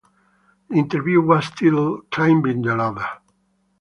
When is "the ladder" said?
2.63-3.07